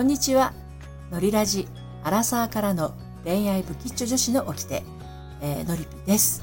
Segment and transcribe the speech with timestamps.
[0.00, 0.54] こんにちは。
[1.10, 1.68] のりラジ、
[2.04, 4.82] アラサーからの恋愛不吉祥女子の掟、
[5.42, 6.42] えー、のりぴです。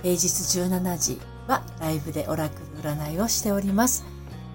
[0.00, 4.06] 平日17時はライブでオラクル占いをしております。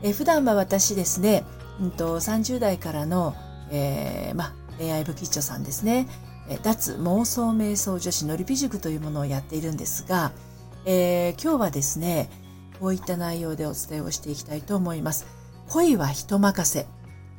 [0.02, 1.43] えー、普段は私ですね、
[1.80, 3.36] うんと、30代からの、
[3.70, 6.08] えー、ま、恋愛不吉祥さんですね。
[6.50, 10.32] え脱妄想瞑想女子のりぴ塾というものをやっているんですが、
[10.86, 12.28] えー、今日はですね、
[12.80, 15.28] こういった内容でお伝えをしていきたいと思います。
[15.69, 16.87] 恋は人任せ。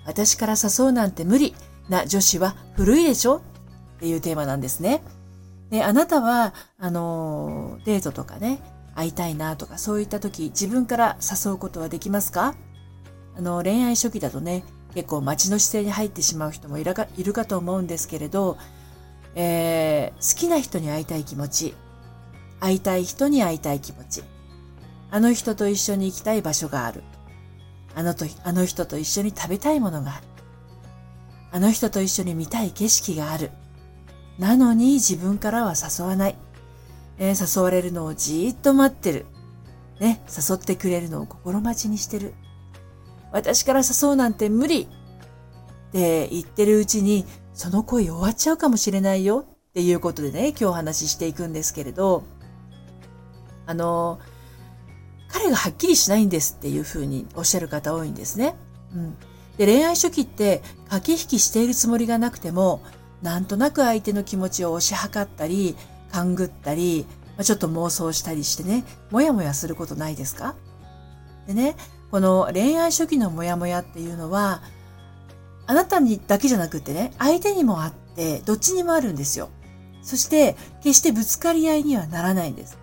[0.05, 1.55] 私から誘うなんて無理
[1.89, 3.37] な女子は古いでしょ？
[3.37, 3.41] っ
[4.01, 5.03] ていうテーマなんですね。
[5.71, 8.61] で、あなたは、あの、デートとかね、
[8.95, 12.55] 会いたいなとか、そういった時、自分から誘うことはできますか？
[13.37, 18.59] あの、恋愛初期だとね、結構待ちの姿勢に入ってしまう人もいるかいるかと思うんですけれど、
[19.35, 21.75] えー、好きな人に会いたい気持ち、
[22.61, 24.23] 会いたい人に会いたい気持ち、
[25.11, 27.03] あの人と一緒に行きたい場所がある。
[27.95, 30.27] あのと、あの人と一緒に食べたいものがある。
[31.51, 33.51] あの人と一緒に見たい景色がある。
[34.39, 36.37] なのに自分からは誘わない。
[37.19, 39.27] えー、誘われるのをじーっと待ってる。
[40.01, 42.33] ね、誘ってくれるのを心待ちにしてる。
[43.31, 44.87] 私から誘うなんて無理っ
[45.93, 52.25] て言ってるうちに、その恋終わっちゃうかもしれないよっていうことでね、今日お話ししていくんですけれど、
[53.67, 54.32] あのー
[55.33, 58.55] 彼がはっきりしないんですっていうふうにおっしゃる方多いんですね。
[58.95, 59.17] うん。
[59.57, 62.83] で、恋愛初期って駆け引きしているつもりがなくても、
[63.23, 65.77] なんとなく相手の気持ちを押し量ったり、
[66.11, 70.55] 勘ぐったり、まあ、ちょっと妄想したりしてね、もやもやすることないですか？
[71.47, 71.77] でね、
[72.11, 74.63] この恋愛初期のモヤモヤっていうのは、
[75.67, 79.49] あなたにだけじゃなくてね、相手にもあって、どっちにもあるんですよ。
[80.03, 82.77] そして、決してぶつかり合いにはならないんです。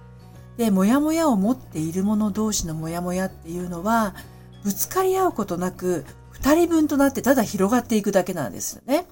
[0.60, 4.14] で、もやもやを持っている者同士のもやもやっていうのは、
[4.62, 9.08] ぶつかり合うことなく、二人分となってただ広がっていくだけなんですよね。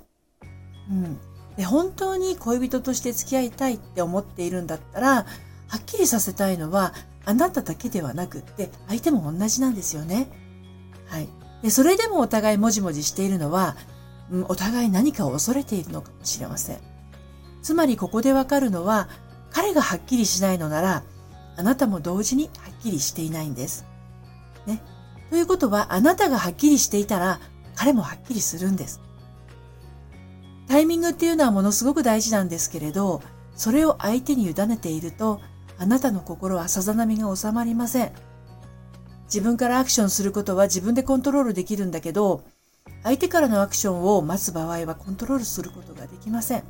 [0.92, 1.17] うん。
[1.55, 5.23] で、本当に恋人として付き合いたいって思っているんだったら、は
[5.77, 10.27] っきりさせたいのは、あなただけではなくって、相手も同じなんですよね。
[11.05, 11.30] はい。
[11.64, 13.77] で、それでもお互いもじもじしているのは、
[14.30, 16.80] うん、お互い何かを恐れているのかもしれません。
[17.64, 19.08] つまりここでわかるのは、
[19.50, 21.04] 彼がはっきりしないのなら、
[21.58, 23.86] あなたも同時にはっきりしていないんです。
[24.66, 24.82] ね。
[25.30, 27.40] ということは、あなたがはっきりしていたら、
[27.76, 29.02] 彼もはっきりするんです。
[30.68, 33.22] タイミングっていうのはものすごく大事なんですけれど、
[33.56, 35.42] それを相手に委ねていると、
[35.80, 38.12] あなたの心はさざ波が収まりません。
[39.26, 42.44] 自分からアクションすることは自分でコントロールできるんだけど、
[43.04, 46.64] 相手からのアクションを待つ場合はコントロールすることができません。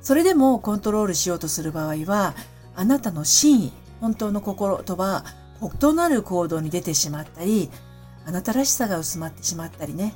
[0.00, 2.34] それでもコントロールしようとする場合は、
[2.76, 5.24] あなたの真意、本当の心とは
[5.60, 7.70] 異なる行動に出てしまったり、
[8.26, 10.14] あなたらしさが薄まってしまったりね、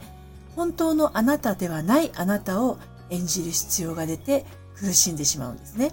[0.54, 2.78] 本当のあなたではないあなたを
[3.08, 4.44] 演じる必要が出て
[4.76, 5.92] 苦しんでしまうんですね。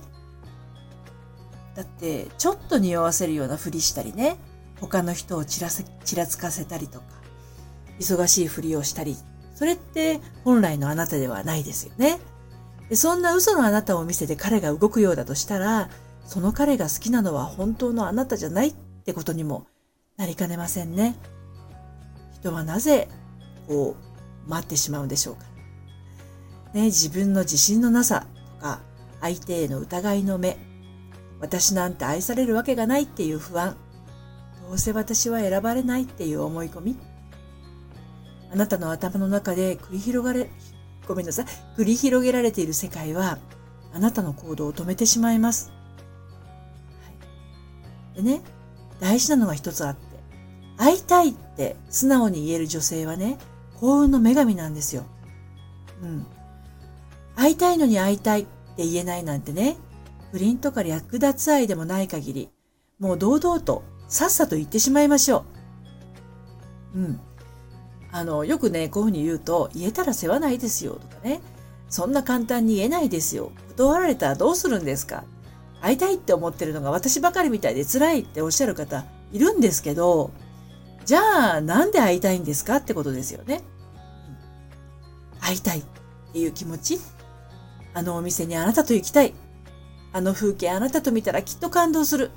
[1.75, 4.38] だって、ちょっと匂わせるようなふりしたりね、
[4.81, 7.06] 他の人をちらせちらつかせたりとか、
[8.00, 9.16] 忙しいふりをしたり、
[9.56, 12.19] それって本来のあなたではないですよね。
[12.89, 15.89] でそんな嘘のあなたを見せて彼が動くようだとしたら、
[16.27, 19.65] その彼が好きなのは本当のあなたじゃないってことにも
[20.17, 21.15] なりかねませんね。
[22.33, 23.07] 人はなぜ
[23.67, 23.95] こ
[24.45, 25.45] う待ってしまうんでしょうか。
[26.73, 28.27] ね、自分の自信のなさ
[28.57, 28.81] とか
[29.21, 30.57] 相手への疑いの目、
[31.39, 33.77] 私なんて愛されるわけがないっていう不安、
[34.67, 36.97] どうせ私は選ばれないっていう思い込み、
[38.51, 40.49] あなたの頭の中で繰り広がれ、
[41.07, 41.45] ごめんなさい、
[41.77, 43.39] 繰り広げられている世界は
[43.94, 45.71] あなたの行動を止めてしまいます。
[48.17, 48.41] でね、
[49.00, 50.01] 大事なのが一つあって、
[50.75, 53.38] 会いたいって素直に言える女性はね、
[53.75, 55.05] 幸運の女神なんですよ。
[56.01, 56.25] うん。
[57.35, 58.45] 会いたいのに会いたいっ
[58.75, 59.77] て言えないなんてね、
[60.31, 62.50] 不倫とか略奪愛でもない限り、
[63.00, 65.45] もう堂々とさっさと言ってしまいましょ
[66.95, 67.00] う。
[67.00, 67.19] うん。
[68.12, 71.39] あの、よくね、こういうふうに言うと、言えたら世話ないですよとかね、
[71.88, 73.51] そんな簡単に言えないですよ。
[73.75, 75.24] 断られたらどうするんですか
[75.81, 80.31] 会いたいって思ってるのが私ばかりみたいで辛いっておっしゃる方いるんですけど、
[81.06, 83.62] じゃあなんで会いたいんですかってことですよね。
[85.39, 85.83] 会いたいっ
[86.33, 87.00] ていう気持ち
[87.94, 89.33] あのお店にあなたと行きたい。
[90.13, 92.31] あの風景あなたと見たらきっと感動する。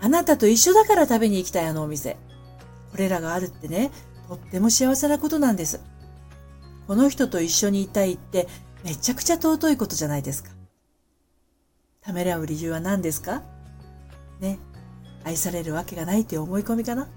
[0.00, 2.16] あなたと一緒だから食べに行きたいあのお店。
[2.90, 3.90] これらがあるってね、
[4.28, 5.80] とっても幸せなことなんです。
[6.86, 8.48] この人と一緒にいたいって
[8.84, 10.50] めちゃくちゃ尊いことじゃないですか。
[12.02, 13.42] ためらう理由は何ですか？
[14.40, 14.58] ね。
[15.24, 17.08] 愛されるわけがないという思い込みかな？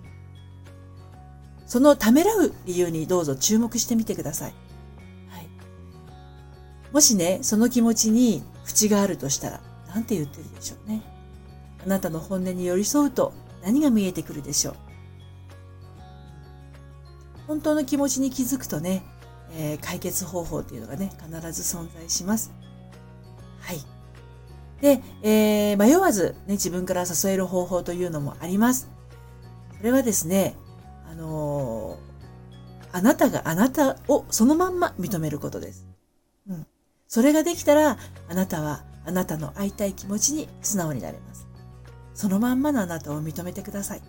[1.66, 4.54] そのためらう理由にどうぞ注目してみてください。
[5.30, 5.48] はい。
[6.92, 11.02] もしね、その気持ちに縁があるとしたら、なんて言ってるでしょうね。
[11.84, 13.34] あなたの本音に寄り添うと
[13.64, 14.76] 何が見えてくるでしょう？
[17.48, 19.02] 本当の気持ちに気づくとね、
[19.58, 22.52] えー、解決方法っていうのがね、必ず存在します。
[23.62, 23.80] はい。
[24.82, 28.90] で、えー、迷わず、ね、自分から誘える方法というのもあります。
[29.78, 30.56] それはですね、
[31.10, 35.86] あのー、あなたがあなたをそのまんま認めることです。
[36.48, 36.68] うん。
[37.08, 37.98] それができたら、
[38.30, 41.48] あなたはあなたの会いたい気持ちに素直になれます。
[42.14, 44.02] そのまんまのあなたを認めてください。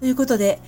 [0.00, 0.60] ということで、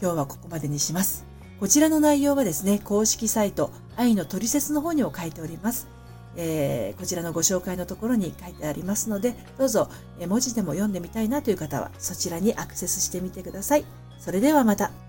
[0.00, 1.24] 今日はここまでにします。
[1.60, 5.88] こちらの内容はですね、公式サイト、愛のトリセツの方にも書いております。
[6.36, 9.88] えー、こちらのご紹介のところに書いてありますので、どうぞ、
[10.18, 13.84] え文字でも読んでみたいなという方は、そちらにアクセスしてみてください。
[14.18, 15.03] それではまた。